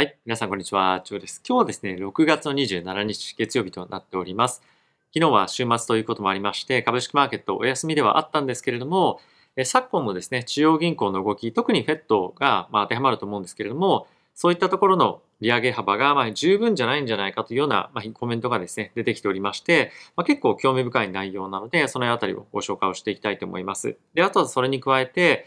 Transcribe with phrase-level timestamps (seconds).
[0.00, 0.16] はい。
[0.24, 1.02] 皆さん、こんにちは。
[1.04, 1.42] ジョーです。
[1.46, 4.62] 今日はですね、6月の27日月曜日となっております。
[5.14, 9.20] 昨日は週末ということもありまして、株式マーケットお休みではあったんですけれども、
[9.56, 23.98] え昨今のですね、中央銀行の動き、特に FED が、ま、当てはまると思うんですけれども、そういったところの利上げ幅がま十分じゃないんじゃないかというような、ま、コメントがですね、出てきておりまして、ま、結構興味深い内容なので、そのあたりをご紹介をしていきたいと思います。
[24.14, 25.46] で、あとはそれに加えて、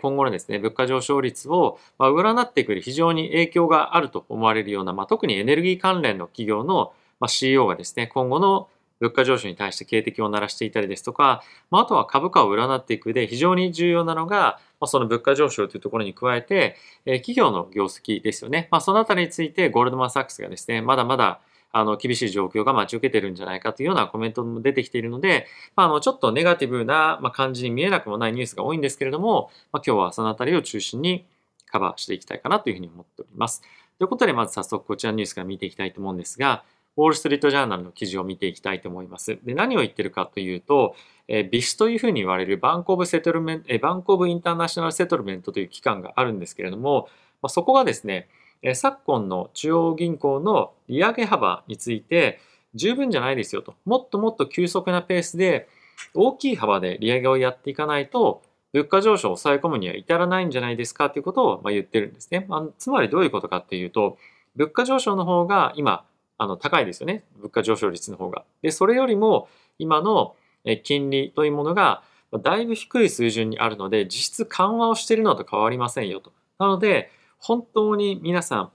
[0.00, 6.92] 今後のですね、物価上昇率を占ってくる非常に影響があると思われるような、まあ、特にエネルギー関連の企業の
[7.26, 8.68] CEO がですね、今後の
[9.00, 18.68] 物価上昇に対して警笛を鳴らしていたりですとか、まあ、とは株価を占っていくで非常に重要なのが、ま、その物価上昇というところに加えて、え企業の業績ですよね。
[18.70, 21.40] まあ、そのあたりについてゴールドマン・サックスがですね、まだまだ
[21.72, 31.24] あの厳しい状況が待ち受けてるんじゃないかというようなコメントも出てきているので、まあ、あのちょっとネガティブな感じに見えなくもないニュースが多いんですけれども、まあ、今日はそのあたりを中心に
[31.66, 33.62] カバーしていきたいかなというふうに思っております。
[33.98, 36.64] ということで、まず早速こちらのニュースから見ていきたいと思うんですが、
[36.96, 39.38] ウォール・ストリート・ジャーナルの記事を見ていきたいと思います。
[39.42, 40.94] で何を言ってるかというと、
[41.28, 47.08] えビスというふうに言われるバンコブ・セトルメント、えバンコブ・インターナショナル・セトルメントという機関があるんですけれども、
[47.40, 48.28] まあ、そこがですね、
[48.62, 52.40] え昨今の中央銀行の利上げ幅について
[52.74, 53.74] 十分じゃないですよと。
[53.84, 55.68] もっともっと急速なペースで
[56.14, 62.46] 大きい幅で利上げをやっていかないと物価上昇を抑え込むには至らないんじゃないですかということをま言ってるんですね。
[62.48, 64.16] まあ、つまりどういうことかっていうと
[64.56, 66.04] 物価上昇の方が今
[66.38, 67.24] あの高いですよね。
[67.36, 68.44] 物価上昇率の方が。
[68.62, 70.34] で、それよりも今の
[70.82, 72.02] 金利というものが
[72.42, 76.32] だいぶ低い水準にあるので実質緩和をしているのと変わりませんよと。
[76.58, 77.10] なので
[77.42, 78.72] 本当に皆さん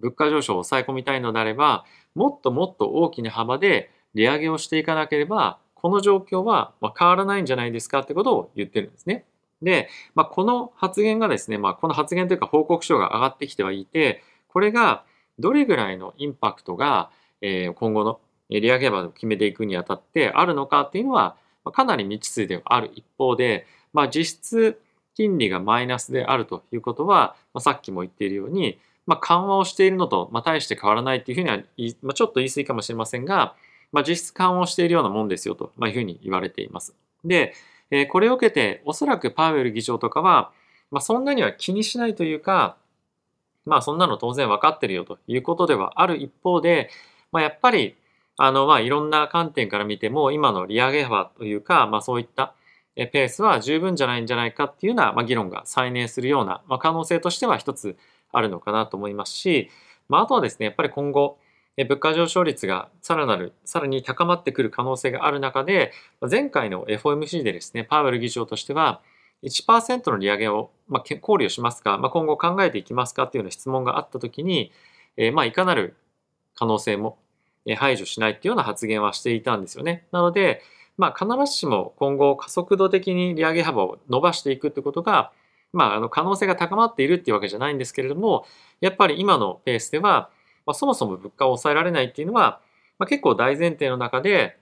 [0.00, 9.24] 物価上昇を抑え込みたいのであればもっともっと大きな幅で利上げをしていかなければこの状況は変わらないんじゃないですかってことを言ってるんですね。
[9.62, 15.04] で、まあ、この発言がですね、まあ、この発言というか報告書が上がってきてはいてこれが
[15.38, 21.36] どれぐらいのインパクトが今後の利上げ幅を決めていくにあたってあるのかっていうのは
[21.72, 24.80] かなり未知数ではある一方で、まあ、実質
[25.20, 31.58] 金利がマイナスであるということは、まあ、さっきも言っているように、まあ、緩和をしているのと、まあ、大して変わらないっていうふうには、
[32.00, 33.54] まあ、ちょっと言い過ぎかもしれませんが、
[33.92, 36.94] まあ、実質緩和をしているようなもんですよと、いうふうに言われています。
[37.22, 37.52] で、
[37.90, 40.52] えー、これを受けて、おそらくパウエル議長とかは、
[40.90, 42.78] まあ、そんなには気にしないというか、
[43.66, 46.88] まあ、そんなの当然分かってるよということではある一方で、
[47.30, 47.94] まあ、やっぱり、
[48.38, 52.54] あの、まあ、いろんな観点から見ても、今の利上げ幅というか、まあ、そういった
[53.06, 57.96] ペースは十分じゃないんじゃないかっていうような、まあ、議論が再燃するような、まあ、可能性としては一つ
[58.32, 59.70] あるのかなと思いますし、
[60.08, 61.38] まあ、あとはですね、やっぱり今後、
[61.76, 65.92] 物価上昇率がさらなる、さらに高まってくる可能性がある中で、
[66.30, 69.00] 前回の FOMC でですね、パウエル議長としては、
[69.42, 74.72] 1%の利上げを、まあ、考慮しますか、まあ、今後考えていきますかというような質問があったときに、
[75.16, 75.96] えー、まあいかなる
[76.54, 77.18] 可能性も
[77.76, 80.06] 排除しないというような発言はしていたんですよね。
[80.12, 80.62] なので、
[81.00, 85.32] まあ、必ずしも今後加速度的に利上げ幅を伸ばしていくってことが、
[85.72, 88.44] まあ、あの可能性が高まっているっていうわけじゃないんですけれども、
[88.82, 90.28] やっぱり今のペースでは、
[90.66, 92.60] まあ、そもそも物価を抑えられないっていうのは、
[92.98, 94.58] まあ、結構大前提の中で、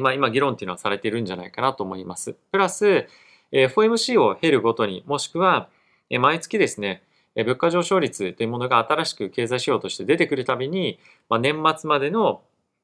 [0.00, 2.32] まあ、今議論っていうのはされているんじゃないかなと思います。
[2.50, 3.06] プラス、
[3.52, 5.68] FOMC を経るごとに、もしくは
[6.10, 7.04] 毎月ですね、
[7.36, 12.40] 物価上昇率というものが新しく経済指標として出てくるたびに、まあ、年末までの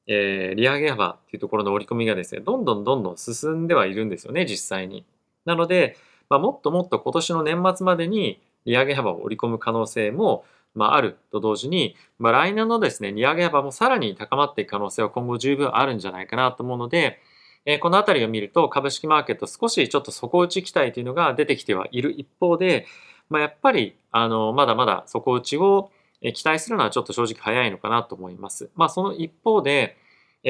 [0.07, 5.05] えー、利上げ幅っていうところの織り込みがですね、どんどんどんどん進んではいるんですよね、実際に。
[5.45, 5.97] なので、
[6.29, 17.19] まあ、もっともっと今年の年末までに利上げ幅を織り込む可能性も、まあ、あると同時に、まあ、来年のですね、利上げ幅もさらに高まっていく可能性は今後十分あるんじゃないかなと思うので、
[17.65, 22.85] えー、このあたりを見ると株式マーケット少しちょっと底打ち期待というのが出てきてはいる一方で、
[23.29, 25.89] まあ、やっぱりあのまだまだ底打ちを
[26.31, 28.69] 期待するのはちょっと正直早いのかなと思います。
[28.75, 29.97] まあ、その一方で、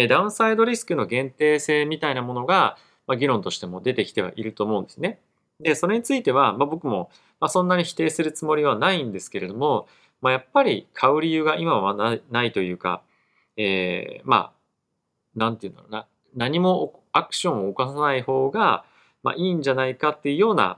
[0.09, 5.19] ダウンサイドリスクの限定性みたいなものが、ま、議論としても出てきてはいると思うんですね。
[5.59, 9.87] で、それについては、ま、僕も、ま、そんなに否定するつもりはないんですけれども、
[10.21, 13.01] まあ、やっぱり買う理由が今はないというか、
[13.57, 14.51] えー、まあ、
[15.35, 18.85] なんていうんだろうな、何もアクションを起こさない方が、
[19.21, 20.77] ま、いいんじゃないかっていうような、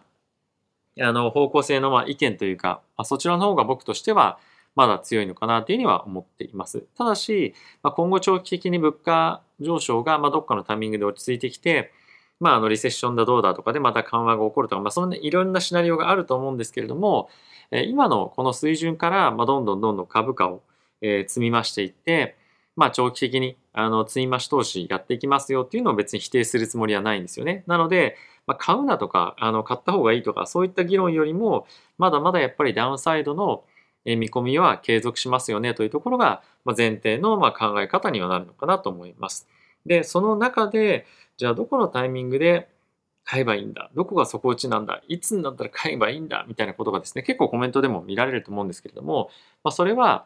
[1.00, 4.40] あの、方向性のま意見というか、ま、そちらの方が僕としては、
[4.75, 6.86] まだ強いのかなというふうには思っています。
[6.98, 11.92] ただし、まあ、今後長期的に物価上昇がまどっかのタイミングで落ち着いてきて、
[12.39, 17.30] まあ、あのリセッションだどうだとかでまた緩和が起こるとか、まあ、そんないろんなシナリオがあると思うんですけれども、
[17.72, 20.62] え今のこの水準からまどんどんどんどん株価を
[21.01, 22.36] え積み増していって、
[22.75, 27.63] まあ、長期的にあの積み増し投資やっていきますよっていうのを別に否定するつもりはないんですよね。
[27.68, 28.18] なので、
[28.48, 31.68] まあ、買うなとかあの買った方がいいとかそういった議論よりも
[31.98, 33.63] まだまだやっぱりダウンサイドの
[34.06, 36.44] 見込みは継続しますよねというところが
[36.78, 39.48] 前提の考え方にはなるのかなと思います。
[39.86, 41.06] で、その中で、
[41.38, 42.69] じゃあどこのタイミングで
[43.24, 43.90] 買えばいいんだ？
[43.96, 45.02] どこが底打ちなんだ？
[45.07, 46.46] いつになったら買えばいいんだ？
[46.48, 49.31] みたいなことがですね、結構コメントでも見られると思うんですけれども、
[49.63, 50.25] まあ、それは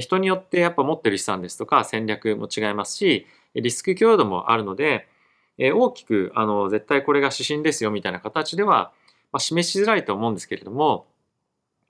[0.00, 5.06] 人によってやっぱ持ってる資産ですとか戦略も違いますし、リスク強度もあるので、
[5.58, 8.92] 大きくあの絶対これが指針ですよみたいな形では、
[9.32, 11.06] まあ、示しづらいと思うんですけれども、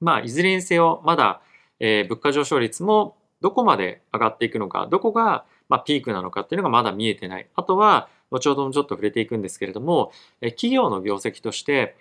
[0.00, 1.40] まあ、いずれにせよまだ、
[1.80, 7.48] えー、物価上昇率もどこまで上がっていくのか、どこが、まあ、ピークなのかっていうのがまだ見えてない。
[7.54, 11.96] あとは、後ほどもちょっと触れていくんですけれども、企業の業績として、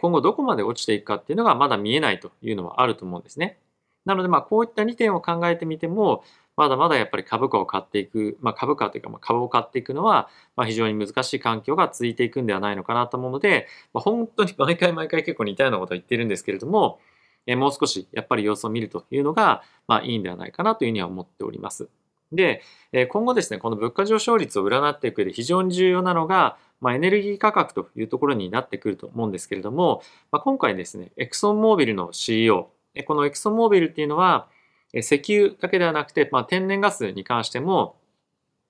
[0.00, 3.58] 今後どこまで落ちていくかっていうのがまだ見えないというのはあると思うんですね。
[4.04, 6.24] なので、まあ、こういった2点を考えてみても、
[6.56, 17.00] まだまだやっぱり株価を買っていく、まあ、株価というか、まあ株を買っていくのは、まあ、非常に難しい環境が続いていくんではないのかなと思うので、まあ、本当に毎回毎回結構似たようなことを言ってるんですけれども、
[17.46, 21.88] えもう少しやっぱり様子を見るというのが、まあ、いいんではないかなというふうには思っております。
[22.32, 22.62] で、
[22.92, 32.70] え今後ですね、この物価上昇率を占っていく上で非常に重要なのが、まあ、エネルギー価格というところになってくると思うんですけれども、まあ、今回ですね、エクソンモービルの CEO、
[33.06, 34.48] このエクソンモービルっていうのは、
[34.92, 37.96] 石油だけではなくて、まあ、天然ガスに関しても、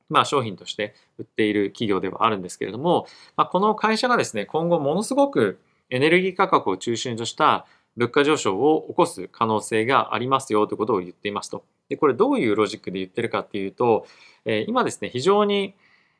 [0.09, 3.07] まあ、商品として売っている企業ではあるんですけれども、
[3.37, 5.59] まあ、この会社がですね、今後ものすごく
[5.91, 11.65] エネルギー価格を中心とした物価上昇を起こす可能性がありますよということを言っていますと。
[11.89, 14.07] で、これどういうロジックで言ってるかっていうと、
[14.45, 15.75] え今ですね、非常に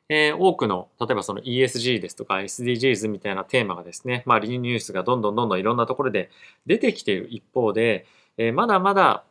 [0.09, 6.29] え多くの、例えばその ESG ですとか SDGs みたいなテーマがですね、まあリニュースがどんどんどんどんいろんなところで
[6.65, 8.05] 出てきている一方で、
[8.37, 9.23] えまだまだ、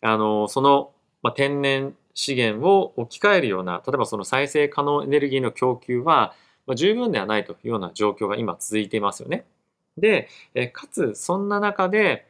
[0.00, 0.92] あの、その、
[1.22, 6.34] ま天然資源を置き換えるような、例えばその再生可能エネルギーの供給は、
[6.66, 9.44] ま十分ではないというような状況が今続いていますよね。
[9.98, 12.26] で、えかつそんな中で、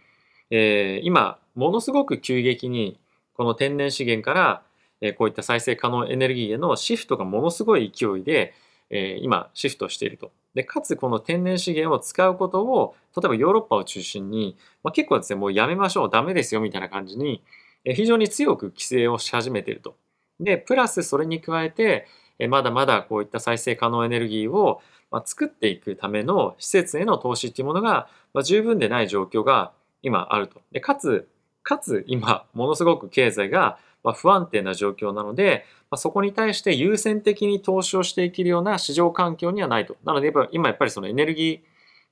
[0.51, 2.99] え今、ものすごく急激に
[3.35, 4.63] この天然資源から、
[5.01, 8.55] えこういった再生可能エネルギーへのシフトがものすごい勢いで、
[8.91, 10.33] え今シフトしていると。
[10.55, 17.43] で、かつこの天然資源を使うことを、例えばヨーロッパを中心に、まあ、結構ですね、もうやめましょう、ダメですよみたいな感じに、
[17.85, 19.97] 非常に強く規制をし始めていると。
[20.41, 22.07] で、プラスそれに加えて、
[22.49, 24.81] まだまだこういった再生可能エネルギーを、
[25.15, 29.71] ま作っていくための施設への投資っていうものが、ま十分でない状況が
[30.03, 30.61] 今あると。
[30.73, 31.29] でかつ、
[31.63, 33.79] かつ今、 ものすごく経済が
[34.17, 39.97] 不安定な状況なので、そこに対して優先的に投資をしていけるような市場環境にはないと。
[40.03, 41.63] なので、今やっぱりそのエネルギ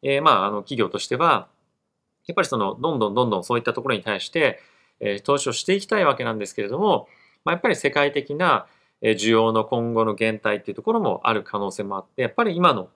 [0.04, 1.48] ー、えー、まあ、あの企業としては、
[2.28, 4.60] やっぱりその、どんどんどんどんそういったところに対して、
[5.00, 7.08] え投資をしていきたいわけなんですけれども、
[7.44, 8.66] まあ、やっぱり世界的な
[9.02, 12.88] 需要の今後の減退っていうところもある可能性もあって、やっぱり今の、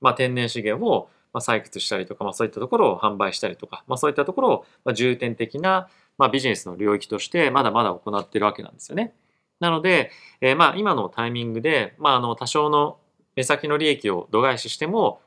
[0.00, 5.88] まあ、天然資源をま採掘したりとか、まあ、そういったところを販売したりとか、まあ、そういったところをま重点的な
[6.18, 9.12] ま、ビジネスの領域としてまだまだ行ってるわけなんですよね。
[9.60, 12.98] なので、えー、ま今のタイミングで、まあ、あの多少の
[13.36, 15.20] 目先の利益を度外視しても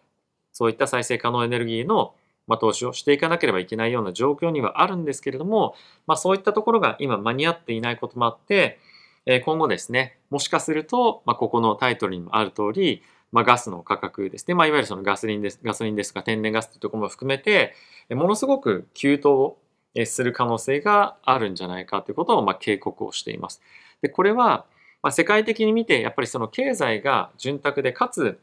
[0.51, 2.13] そういった再生可能エネルギーの
[2.45, 5.75] ま投資をしていかなければいけないような状況にはあるんですけれども、
[6.05, 8.79] まあ、そういったところが今間に合っていないこともあって、
[9.27, 17.75] え今後ですねもしかすると、まあ、ここのタイトルにもある通り、まあ、ガスの価格ですね、まあ、いわゆるそのガソリンですガソリンですとか天然ガスというところも含めて
[18.09, 19.57] ものすごく急騰
[20.05, 23.61] する可能性があるんじゃないかということをま警告をしています。
[24.01, 24.65] でこれは
[25.01, 28.39] ま世界的に見てやっぱりその経済が潤沢でかつ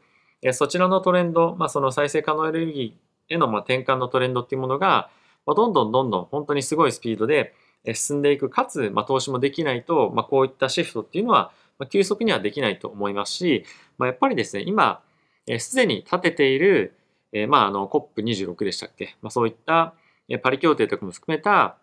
[0.51, 5.09] そちらのトレンド、まあ、その再生可能エネルギーへのま転換のトレンドっていうものが
[5.47, 7.53] どんどんどんどん本当にすごいスピードで
[7.93, 13.65] 進んでいくかつ、ま投資もできないと、まこういったシフトっていうのはま急速にはできないと思いますし、
[13.97, 15.01] まやっぱりですね今
[15.59, 16.95] すでに立てている、
[17.31, 19.93] えまあ、あの COP26 でしたっけ、まあ、そういった
[20.41, 21.77] パリ協定とかも含めた、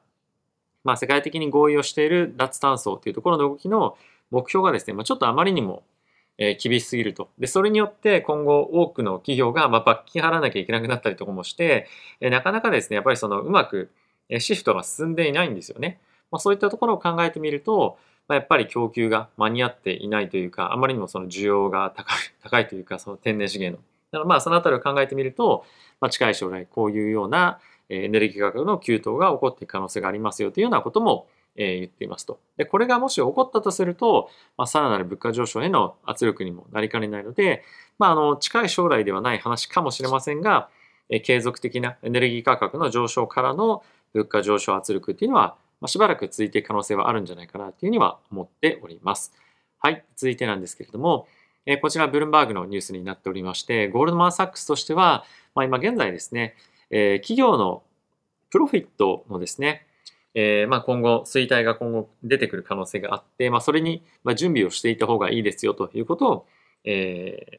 [0.83, 3.97] まあ、世界的に合意をしている脱炭素というところの動きの
[4.31, 5.85] 目標がですね、まあ、ちょっとあまりにも
[6.39, 7.29] え厳しすぎると。
[7.39, 11.87] で、それによって今後多くの企業がま罰金払わなきゃいけなくなったりとかもして、
[12.21, 13.91] えなかなかですね、やっぱりそのうまく
[14.41, 16.01] シフトが進んでいないんですよね。
[16.31, 17.99] まあ、そういったところを考えてみると、
[18.29, 23.85] まあ、やっぱり供給が間に合っていないというか、あまりにもその需要が高い 高いというか、その天然資源の。
[24.11, 25.65] だからまあそのあたりを考えてみると、
[26.01, 27.59] まあ、近い将来こういうような
[27.89, 32.41] エネルギー価格の急騰が起こっていく可能性がありますよというようなことも言っていますと。
[32.57, 37.63] で、これがもし起こったとすると、まあ、さらなる物価上昇への圧力にもなりかねないので、
[37.99, 40.69] まあ、あの、近い将来ではない話かもしれませんが、
[41.25, 43.83] 継続的なエネルギー価格の上昇からの
[44.15, 49.33] 物価上昇圧力っていうのは、まあ、しばらく続いていく可能性はあるんじゃないかなというふうには思っております。
[49.79, 51.27] はい、続いてなんですけれども、
[51.67, 56.55] えこちらブルンバーグのニュースになっておりまして、ゴールドマン・サックスとしては、まあ、今現在ですね、
[56.91, 57.83] え企業の
[58.51, 59.87] プロフィットのですね、
[60.35, 64.03] えー、まあ、今後、衰退が今後出てくる可能性があって、まあ、それに
[64.37, 66.47] 準備をしていた方がいいですよということを、
[66.85, 67.59] え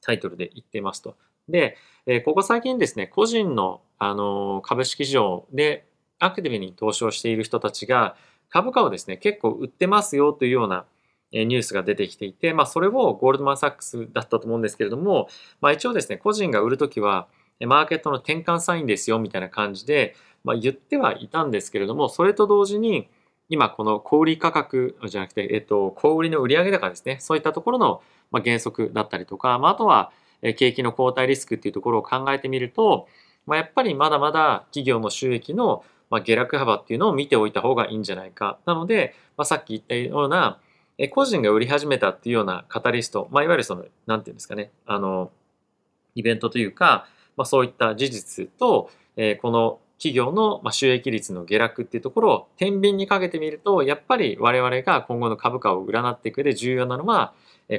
[0.00, 1.16] タイトルで言っていますと。
[1.50, 1.76] で、
[2.06, 5.86] えここ最近ですね、個人の、あの株式市場で
[6.18, 8.16] アクティブに投資をしている人たちが
[8.48, 10.84] 株価をですね、結構売ってますよというような
[11.32, 15.28] ニュースが出てきていて、まあ、それをゴールドマン・サックスだったと思うんですけれども、
[15.60, 17.28] まあ、一応ですね、個人が売るときは、
[17.60, 23.08] マーケットの転換サインですよみたいな感じで、まあ、言ってはいたんですけれども、それと同時に、
[23.48, 28.02] 今この小売価格じゃなくて、えっと、小売の売上高ですね、そういったところの
[28.32, 33.08] 原則だったりとか、まあ、あとは景気の後退リスクっていうところを考えてみると、
[33.46, 35.84] まあ、やっぱりまだまだ企業の収益の
[36.24, 38.58] 下落幅っていうのを見ておいた方がいいんじゃないか。
[38.66, 40.58] なので、まあ、さっき言ったような、
[41.10, 45.30] 個人が売り始めたっていうようなカタリスト、まあ、いわゆるその、なんていうんですかね、あの、
[46.14, 47.06] イベントというか、
[47.36, 57.34] まあ、そういった事実と、えこの企業の収益率の下落っていうところを天秤にかけてみると、やっぱり我々が今後の株価を占っていく上で重要なのは、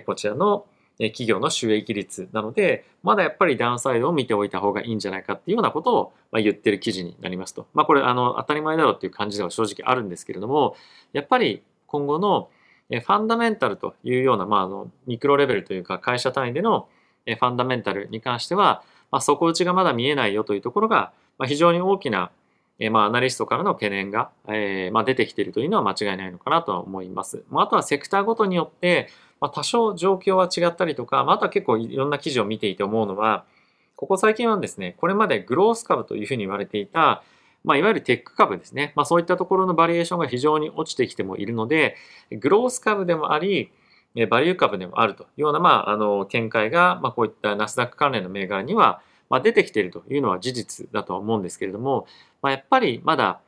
[0.05, 0.65] こちらの
[1.09, 7.67] 企業の収益率なので、まだやっぱりダウンサイドを見ておいた方がいいんじゃないかっていうようなことを言ってる記事になりますと。
[7.73, 10.75] まあこれあの当たり前だろうっていう感じでは正直あるんですけれども、
[11.13, 12.49] やっぱり今後の
[12.89, 16.87] ファンダメンタルというような、まあ、あのミクロレベルというか会社単位での
[17.25, 22.31] ファンダメンタルに関しては、まあ、底打ちがまだ見えないよというところが、ま、非常に大きな、
[22.79, 27.43] えまあ、アナリストからの懸念が、えまあ、出てきているというのは間違いないのかなと思います。
[27.49, 29.07] まあ、とはセクターごとによって、
[29.39, 33.45] ま、多少状況は違ったりとか、まあ、あとは結構いろんな記事を見ていて思うのは、
[33.95, 37.23] ここ最近はですね、これまでグロース株というふうに言われていた、
[37.63, 38.93] まあ、いわゆるテック株ですね。
[38.95, 41.95] まあ、そういったところのバリエーションが非常に落ちてきてもいるので、
[42.31, 43.71] グロース株でもあり、
[44.29, 52.07] バリュー株でもあるというような、まあ、あの、見解が、まあ、こういったナスダック関連の銘柄には、まあ、出てきているというのは事実だとは思うんですけれども、
[52.41, 53.41] まあ、やっぱりまだ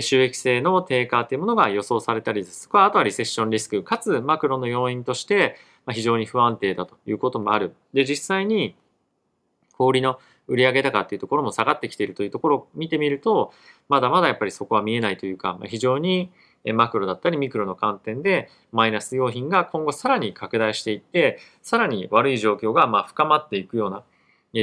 [0.00, 5.56] 収益性の低下というものが予想されたりですとか、あとはリセッションリスク、かつマクロの要因として
[5.90, 7.74] 非常に不安定だということもある。
[7.92, 8.76] で、実際に
[9.78, 13.52] 小売の売上高っていうところも下がってきているというところを見てみると、
[13.88, 16.30] まだまだやっぱりそこは見えないというか、非常に
[16.74, 24.02] マクロだったりミクロの観点でマイナス用品が今後さらに拡大していって、さらに悪い状況がま深まっていくような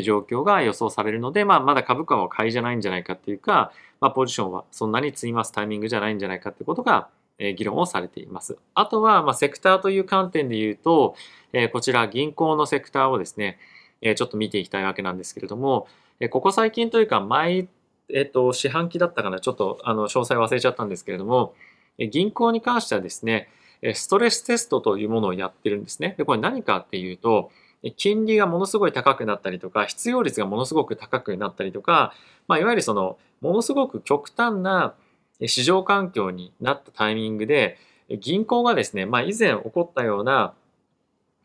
[0.02, 7.10] 状況が予想されるので、まあ、まだ株価は買いじゃないんじゃないかっていうか、まあ、ポジションはそんなに積みますタイミングじゃないんじゃないかってことが、
[7.40, 8.58] え議論をされています。
[8.76, 11.16] あとは、ま、セクターという観点で言うと、
[11.52, 13.60] えこちら銀行のセクターをですね、
[14.02, 15.88] えちょっと見ていきたいわけなんですけれども、
[16.20, 17.68] えここ最近というか、毎、
[18.10, 21.54] えっ、と、四半期だったかな、ちょっと、あの、詳細忘れちゃったんですけれども、
[21.98, 23.50] え銀行に関してはですね、
[23.94, 26.16] ストレステストというものをやってるんですね。
[26.18, 27.52] で、これ何かっていうと、
[27.92, 32.14] 金利がものすごい高くなったりとか、失業率がものすごく高くなったりとか、
[32.48, 34.94] まあ、いわゆるその、ものすごく極端な
[35.42, 37.78] 市場環境になったタイミングで、
[38.20, 40.54] 銀行がですね、まあ、以前起こったような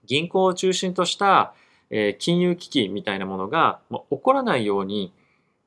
[0.07, 1.55] 銀行を中心とした
[2.19, 5.13] 金融危機みたいなものが起こらないように、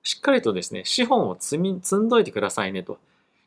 [0.04, 2.98] しっかりとですね、資本を積み、積んどいてくださいねと。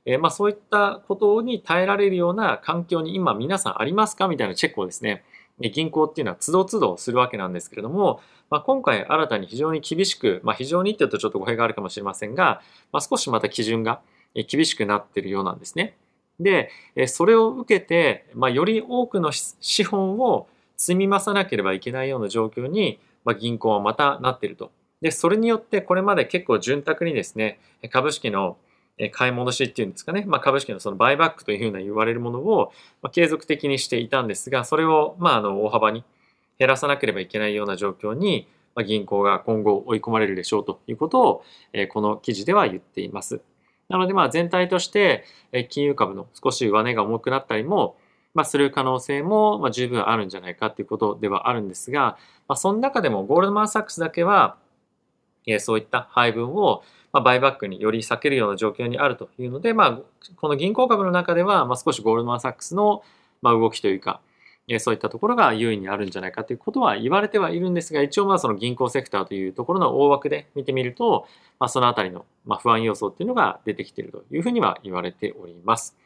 [0.06, 4.28] えまあ、そういったことに耐えられるような環境に今皆さんありますか？
[4.28, 5.24] みたいなチェックをですね、
[5.60, 8.20] 銀行っていうのは都度都度するわけなんですけれども、
[8.50, 12.60] まあ、今回新たに非常に厳しく、まあ、非常にって言うとちょっと語弊があるかもしれませんが、
[12.92, 14.00] まあ、少しまた基準が
[14.48, 15.96] 厳しくなっているようなんですね。
[16.40, 16.70] で、
[17.06, 24.72] それを受けて、まあ、より多くの資本を積み増さなければいけないような状況に、まあ、銀行はまたなっていると。
[25.00, 28.56] で、それによってこれまで結構潤沢にですね、株式の
[29.12, 32.72] 買い戻しっていうんですかね、まあ、株式のそのバイバックというふうな言われるものを、
[33.12, 36.04] 継続的にしていたんですが、それをまああの大幅に
[36.58, 38.48] 減らさなければいけないような状況に、
[38.86, 41.44] 銀行が今後追い込まれるでしょうということを、
[41.90, 43.40] この記事では言っています。
[43.88, 45.24] なのでまあ全体として
[45.68, 47.96] 金融株の少し上値が重くなったりも、
[48.32, 52.16] まあ、する可能性もま十分あるんじゃないかということではあるんですが、
[52.48, 54.56] まあ、その中でもゴールドマン・サックスだけは、
[55.46, 56.82] えそういった配分を
[57.14, 59.98] ま、バイバックにより避けるような状況にあるというので、まあ、
[60.36, 63.02] この銀行株の中では、ま、少しゴールドマン・サックスの、
[63.40, 64.20] ま、動きというか、
[64.66, 71.26] えそういったところが優位にあるんじゃないかということは言われてはいるんですが、一応まあその銀行セクターというところの大枠で見てみると、
[71.60, 75.96] まあ、そのあたりのま不安要素っていうのが出てきているというふうには言われております。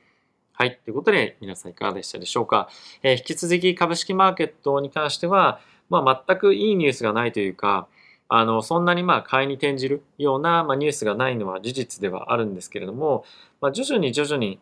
[0.53, 0.77] はい。
[0.85, 2.69] ということで、皆さんいかがでしたでしょうか？
[3.05, 7.87] えー、引き続き株式マーケットに関しては、まあ、全くいいニュースがないというか、
[8.29, 13.25] あの、そんなにまあ買いに転じるような、まあ、ニュースがないのは事実ではあるんですけれども、
[13.61, 14.61] まあ、徐々に徐々に、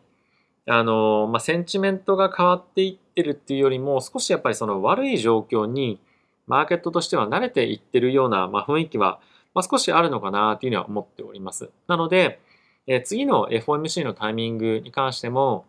[0.65, 5.99] あの、まあ、センチメントが変わっていってるっていうよりも、少しやっぱりその悪い状況に、
[6.45, 9.19] マーケットとしては慣れていってるような、まあ、雰囲気は、
[9.53, 11.69] まあ、少しあるのかなというのは思っております。
[11.87, 12.39] なので、
[12.87, 15.65] え次の FOMC のタイミングに関しても、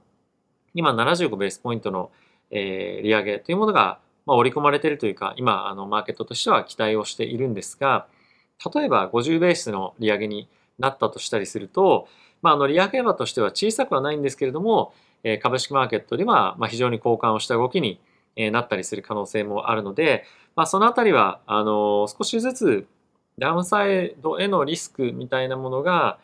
[0.72, 2.12] 今75ベースポイントの、
[2.50, 3.98] え利上げというものが、
[4.28, 8.06] ま織り込まれているというか、今、あの、マーケットとしては期待をしているんですが、
[8.74, 12.08] 例えば50ベースの利上げになったとしたりすると、
[12.42, 14.92] まあ、あの利上げ幅としては小さくはないんですけれども、
[15.24, 18.00] え株式マーケットでは、ま非常に交換をした動きに
[18.36, 22.86] なったりする可能性もあるので、まあ、そのあたりはあの少しずつ
[23.38, 26.18] ダウンサイドへのリスクみたいなものが、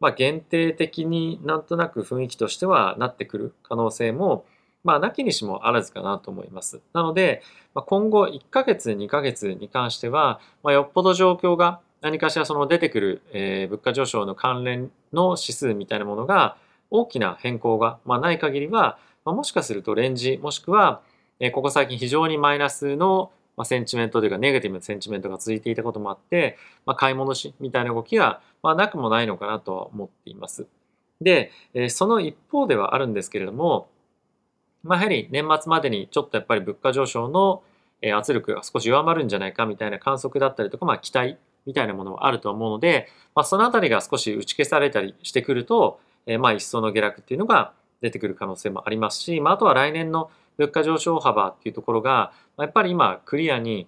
[0.00, 4.44] まあ、限定的になんとなく雰囲気としてはなってくる可能性も、
[4.84, 6.80] まあ、なきにしもあらずかなと思います。
[6.92, 7.42] なので、
[7.74, 16.56] まあ、今後1ヶ月、2ヶ月に関しては、まあ、よっぽど状況が何かしらその出てくる、えー、物価上昇の関連の指数みたいなものが
[16.90, 21.02] 大きな変更が、まあ、ない限りは、まあ、もしかするとレンジもしくは、
[21.40, 26.56] えー、ここ最近非常にマイナスの、まあ、センチメントというかネガティブなセンチメントが続いていたこともあって、
[26.86, 30.66] まあ、買い戻しみたいな動きが、まあ、なくもないのかなとは思っています。
[31.20, 33.88] で、えー、その一方ではあるんですけれども、
[34.88, 37.62] まあ、やはり年末までにちょっとやっぱり物価上昇の
[38.16, 53.86] 圧力が少し弱まるんじゃないかみたいな観測だったりとか、まあ、期待みたいなものもあると思うので、まあ、そのあたりが少し打ち消されたりしてくると、え、まあ一層の下落っていうのが出てくる可能性もありますし、まあ、あとは来年の物価上昇幅っていうところがま、やっぱり今クリアに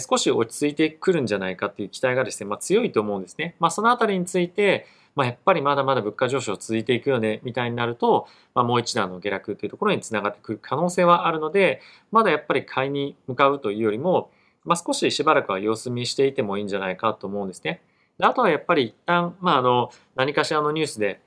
[0.00, 3.56] 少し落ち着いてくるんじゃないかっていう期待がですね、まあ、強いと思うんですね。
[3.60, 4.86] まあ、そのあたりについて、
[5.16, 11.80] まあ、やっぱりまだまだ物価上昇続いていくよね、みたいになると、まあ、もう一段の下落というところにつながってくる可能性はあるので、
[12.12, 14.30] まだやっぱり買いに向かうというよりも、
[14.64, 17.80] まあ、少ししばらくは様子見していてもいいんじゃないかと思うんですね。
[18.18, 21.20] であとはやっぱり一旦、まあ、あの何かしらのニュースで、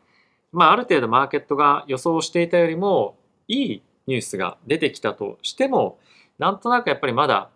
[0.51, 3.15] まあ、ある程度マーケットが予想していたよりも
[3.47, 5.99] いいニュースが出てきたとしても
[6.37, 7.49] なんとなくやっぱりまだ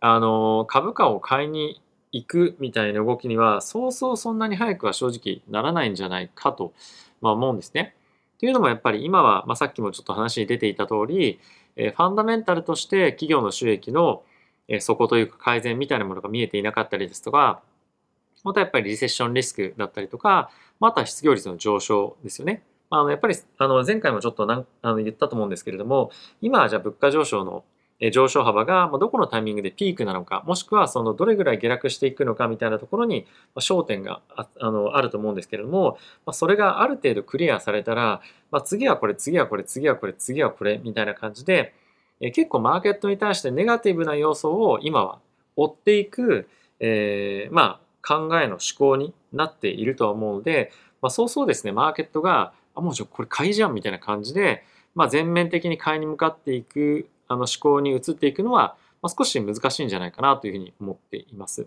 [0.00, 1.80] あの株価を買いに
[2.14, 6.72] 行くみたいな動きにはそうそうそんなに早くは正直ならないんじゃないかと、
[7.20, 7.94] まあ、思うんですね。
[8.38, 11.40] というのもやっぱり今は、まあ、さっきもちょっと話に出ていた通り、
[11.76, 14.22] えファンダメンタルとして企業の収益の
[14.68, 17.62] え底というか改善みたいなものが見えていなかったりですとか、
[18.44, 20.50] またやっぱりリセッションリスクだったりとか、
[20.80, 22.62] また失業率の上昇ですよね。
[22.90, 27.64] あのやっぱりあの前回もちょっとなんあの言ったと思うんですけれども、今はじゃあ物価上昇の
[28.12, 33.26] 上昇幅がどこのタイミングでピークなのか、もしくはそのどれぐらい下落していくのかみたいなところに
[33.56, 35.98] 焦点がああのあると思うんですけれども、
[36.32, 41.74] それがある程度クリアされたら、まあ、次はこれ、次はこれ、次はこれ、次はこれみたいな感じで、
[42.20, 45.18] 結構マーケットに対してネガティブな要素を今は
[45.56, 46.48] 追っていく、
[46.80, 61.66] えー、まあ考えの思考になっているとは思うので、まあ、そうそうですねマーケットがあもうちょこれ買いじゃんみたいな感じで、まあ、全面的に買いに向かっていくあの思考に移っていくのは、まあ、少し難しいんじゃないかなというふうに思っています。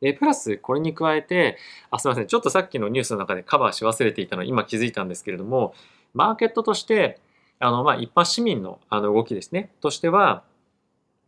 [0.00, 1.58] でプラスこれに加えて
[1.90, 5.74] あすみませんちょっとさっきのニュースの中でカバーし忘れていたの今気づいたんですけれども
[6.14, 7.18] マーケットとして
[7.60, 10.42] あの、まあ、一般市民のあの動きですね、としては、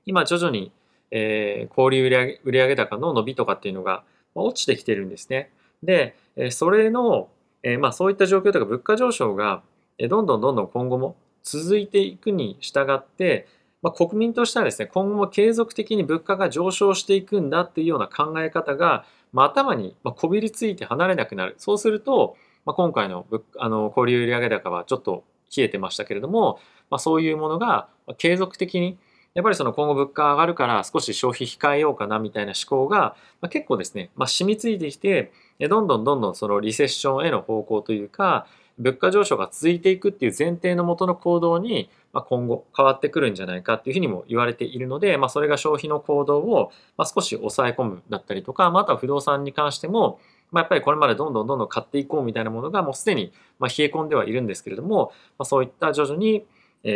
[0.07, 0.73] 今徐々に、
[1.11, 2.11] えー、小売売
[2.45, 5.51] 上上高の伸びとかっていうのがま落ちてきてるんですね。
[5.83, 6.15] で、
[6.51, 7.29] それの、
[7.63, 9.63] えー、まあ、そういった状況とか物価上昇が
[9.99, 13.49] どんどんどんどん今後も続いていくに従って、
[13.83, 21.55] まあ、国民としてはですね、今後も継続的に物価が上昇していくんだっていうような考え方が、まあ、頭にこびりついて離れなくなる。
[21.59, 23.27] そうすると、まあ、今回の
[23.59, 25.25] あの小売売上高はちょっと
[25.57, 26.59] 冷えてましたけれども、
[26.91, 27.89] まあ、そういうものが
[28.19, 28.99] 継続的に
[29.35, 38.47] やっぱりその今後物価上がるから少し消費控えようかなみたいな思考が、まあ、結構ですね、まあ、染みついてきてどんどんどんどんそのリセッションへの方向というか
[38.79, 50.19] 物価上昇が続いていくっていう前提のもとの行動にま今後変わってくるんじゃないかっていうふうにも言われているので、まあ、それが消費の行動を少し抑え込むだったりとか、または不動産に関しても
[50.53, 56.45] ま、やっぱりこれまでどんどんどんどん買っていこうみたいなものがもうすでにま冷え込んではいるんですけれども、ま、そういった徐々に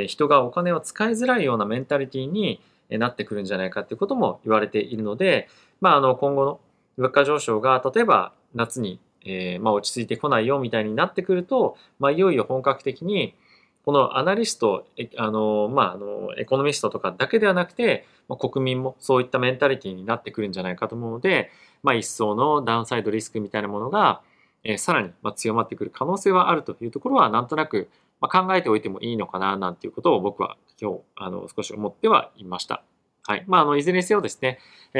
[0.06, 5.48] 人がお金を使いづらいようなメンタリティーになってくるんじゃないかっていうことも言われているので、
[5.80, 6.60] まあ、あの今後の
[6.96, 13.34] 物価上昇が例えば夏に、えまあ落ち着いてこないよみたいになってくると、まあ、いよいよ本格的に
[13.84, 21.50] このアナリスト、あの、まあ、あの、エコノミストとかだけではなくて、まあ、国民もそういったメンタリティになってくるんじゃないかと思うので、
[21.82, 24.22] まあ、一層のダウンサイドリスクみたいなものが、
[24.64, 32.82] えー、さらに強まってくる可能性はあるというところは、なんとなく、ま考えておいてもいいのかな、なんていうことを僕は今日、あの、少し思ってはいました。
[33.26, 33.44] はい。
[33.46, 34.58] まあ、あの、いずれにせよですね、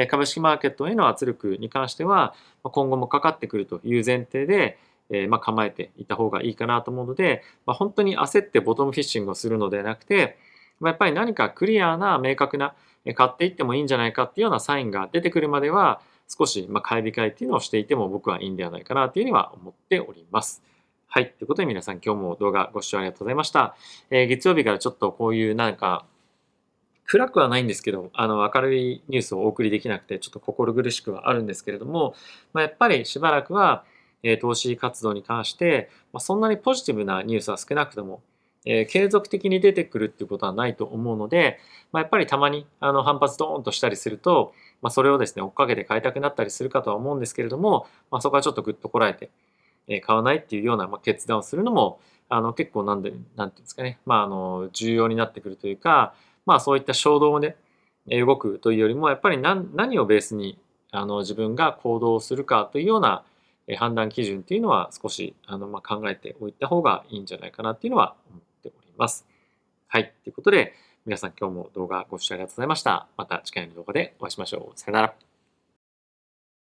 [0.09, 4.77] 株式マーケットへの圧力に関しては、今後もかかってくるという前提で、
[5.09, 10.37] えま構えていた方がいいかなと思うので、まあ、本当に焦ってボトムフィッシングをするのではなくて、
[10.79, 12.75] まあ、やっぱり何かクリアな明確な
[13.15, 20.63] 買っていってもいいんじゃないかっていうようなサインが出てくるまでは少しま買い控えっていうのをしていても僕はいいんではないかなというふうには思っております。
[21.07, 21.31] はい。
[21.37, 23.75] ということで皆さん今日も動画ご視聴ありがとうございました。
[24.09, 26.05] えー、月曜日からちょっとこういうなんか、
[27.05, 32.15] 暗くはないんですけど、あの、明るいニュースをお送りできなくて、ちょっと心苦しくはあるんですけれども、
[32.51, 33.85] まあ、やっぱりしばらくは、
[34.25, 38.21] え、投資活動に関して、ま、そんなにポジティブなニュースは少なくとも、
[38.65, 41.59] え、継続的に出てくるっていうことはないと思うので、
[41.91, 49.29] ま、やっぱりたまにあの反発ドーンとしたりすると、ま、それをですね追っかけて買いたくなったりするかとは思うんですけれども、ま、そこはちょっとぐっとこらえて、
[49.87, 56.13] え、買わないっていうような、ま、決断をするのもあの結構なんでなんていうんですかね、まあ、あの重要になってくるというか、
[56.45, 57.55] まあ、そういった衝動をね
[58.09, 60.57] 動くというよりもやっぱり何何をベースに
[60.91, 63.23] あの自分が行動するかというような
[63.77, 69.25] 判断基準っていうのは少しあの、まあ、考えておいた方がいいんじゃないかなっていうのは思っております。
[69.87, 70.13] はい。
[70.23, 70.73] ということで、
[71.05, 73.07] 皆さん今日も動画ご視聴ありがとうございました。
[73.17, 74.79] また次回の動画でお会いしましょう。
[74.79, 75.24] さよなら。